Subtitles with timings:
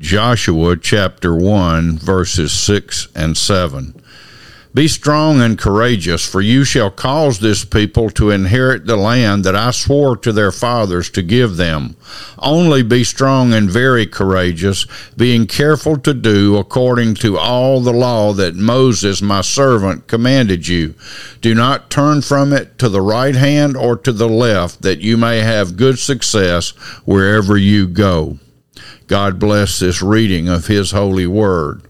[0.00, 3.94] Joshua chapter 1, verses 6 and 7.
[4.72, 9.54] Be strong and courageous, for you shall cause this people to inherit the land that
[9.54, 11.96] I swore to their fathers to give them.
[12.38, 14.86] Only be strong and very courageous,
[15.18, 20.94] being careful to do according to all the law that Moses my servant commanded you.
[21.42, 25.18] Do not turn from it to the right hand or to the left, that you
[25.18, 26.70] may have good success
[27.04, 28.38] wherever you go.
[29.06, 31.82] God bless this reading of His holy word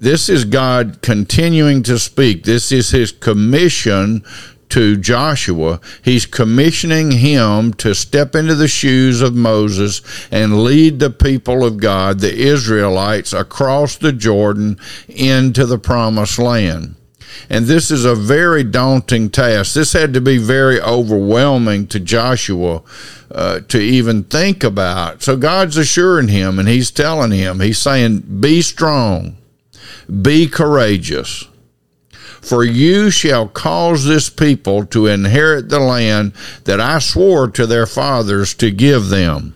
[0.00, 2.44] this is God continuing to speak.
[2.44, 4.24] This is his commission
[4.70, 5.80] to Joshua.
[6.02, 11.78] He's commissioning him to step into the shoes of Moses and lead the people of
[11.78, 16.96] God, the Israelites, across the Jordan into the promised land.
[17.50, 19.74] And this is a very daunting task.
[19.74, 22.82] This had to be very overwhelming to Joshua
[23.30, 25.22] uh, to even think about.
[25.22, 29.36] So God's assuring him and he's telling him, he's saying, Be strong
[30.08, 31.48] be courageous,
[32.10, 36.32] for you shall cause this people to inherit the land
[36.64, 39.54] that I swore to their fathers to give them.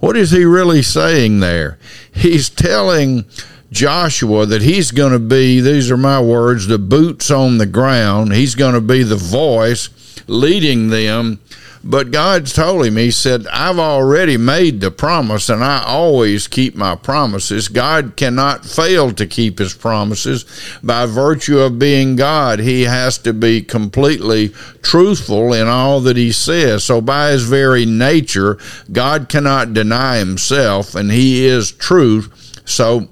[0.00, 1.78] What is he really saying there?
[2.12, 3.26] He's telling
[3.72, 8.32] Joshua that he's going to be, these are my words, the boots on the ground.
[8.32, 9.88] He's going to be the voice
[10.28, 11.40] leading them
[11.84, 16.76] but God's told him, He said, I've already made the promise and I always keep
[16.76, 17.68] my promises.
[17.68, 20.44] God cannot fail to keep His promises
[20.82, 22.60] by virtue of being God.
[22.60, 24.50] He has to be completely
[24.82, 26.84] truthful in all that He says.
[26.84, 28.58] So, by His very nature,
[28.92, 32.62] God cannot deny Himself and He is truth.
[32.64, 33.08] So,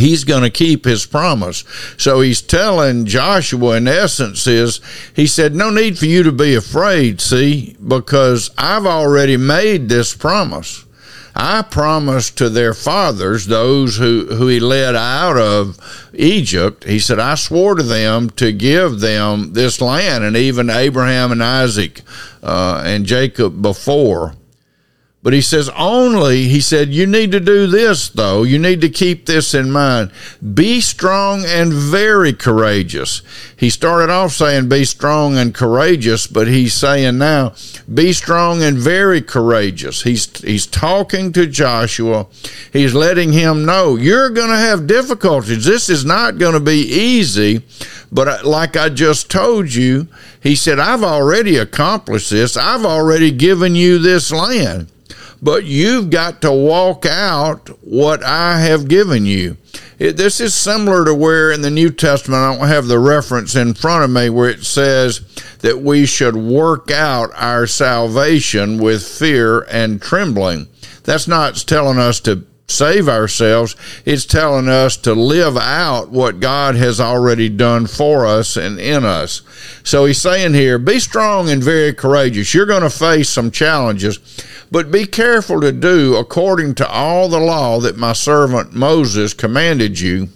[0.00, 1.64] he's going to keep his promise.
[1.96, 4.80] So he's telling Joshua, in essence, is
[5.14, 10.14] he said, No need for you to be afraid, see, because I've already made this
[10.14, 10.84] promise.
[11.34, 15.78] I promised to their fathers, those who, who he led out of
[16.12, 21.30] Egypt, he said, I swore to them to give them this land, and even Abraham
[21.32, 22.02] and Isaac
[22.42, 24.34] uh, and Jacob before.
[25.22, 28.42] But he says, only, he said, you need to do this, though.
[28.42, 30.12] You need to keep this in mind.
[30.54, 33.20] Be strong and very courageous.
[33.54, 37.52] He started off saying, be strong and courageous, but he's saying now,
[37.92, 40.04] be strong and very courageous.
[40.04, 42.26] He's, he's talking to Joshua.
[42.72, 45.66] He's letting him know, you're going to have difficulties.
[45.66, 47.62] This is not going to be easy.
[48.10, 50.08] But uh, like I just told you,
[50.42, 52.56] he said, I've already accomplished this.
[52.56, 54.90] I've already given you this land
[55.42, 59.56] but you've got to walk out what I have given you.
[59.98, 63.54] It, this is similar to where in the New Testament, I don't have the reference
[63.54, 65.20] in front of me, where it says
[65.58, 70.68] that we should work out our salvation with fear and trembling.
[71.04, 73.76] That's not telling us to save ourselves.
[74.04, 79.04] It's telling us to live out what God has already done for us and in
[79.04, 79.42] us.
[79.82, 82.54] So he's saying here, be strong and very courageous.
[82.54, 84.18] You're going to face some challenges,
[84.70, 90.00] but be careful to do according to all the law that my servant Moses commanded
[90.00, 90.28] you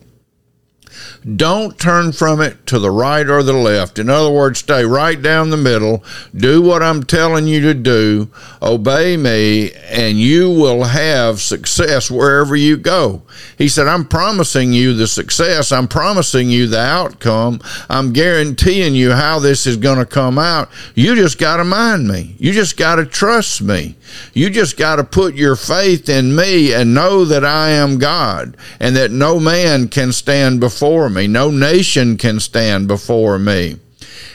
[1.36, 3.98] don't turn from it to the right or the left.
[3.98, 6.04] In other words, stay right down the middle.
[6.34, 8.28] Do what I'm telling you to do.
[8.62, 13.22] Obey me, and you will have success wherever you go.
[13.56, 15.72] He said, I'm promising you the success.
[15.72, 17.60] I'm promising you the outcome.
[17.88, 20.68] I'm guaranteeing you how this is going to come out.
[20.94, 22.36] You just got to mind me.
[22.38, 23.96] You just got to trust me.
[24.32, 28.56] You just got to put your faith in me and know that I am God
[28.78, 31.26] and that no man can stand before me me.
[31.26, 33.76] No nation can stand before me.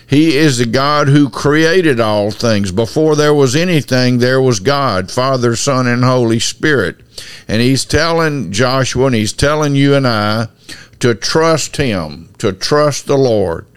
[0.07, 2.71] He is the God who created all things.
[2.71, 6.97] Before there was anything, there was God, Father, Son, and Holy Spirit.
[7.47, 10.47] And he's telling Joshua and he's telling you and I
[10.99, 13.67] to trust him, to trust the Lord.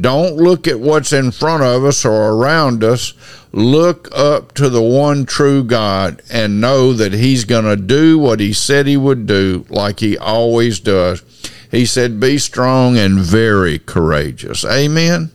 [0.00, 3.12] Don't look at what's in front of us or around us.
[3.52, 8.40] Look up to the one true God and know that He's going to do what
[8.40, 11.22] He said He would do, like He always does.
[11.74, 14.64] He said, Be strong and very courageous.
[14.64, 15.32] Amen.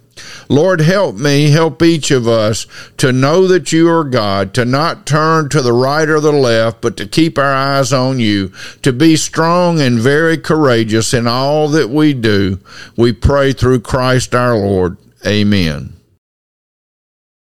[0.47, 2.65] Lord, help me, help each of us
[2.97, 6.81] to know that you are God, to not turn to the right or the left,
[6.81, 8.51] but to keep our eyes on you,
[8.81, 12.59] to be strong and very courageous in all that we do.
[12.95, 14.97] We pray through Christ our Lord.
[15.25, 15.98] Amen.